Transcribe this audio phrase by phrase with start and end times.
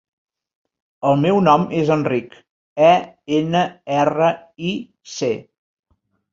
[1.09, 2.33] El meu nom és Enric:
[2.87, 2.91] e,
[3.43, 3.63] ena,
[4.01, 4.33] erra,
[4.73, 4.75] i,
[5.17, 5.33] ce.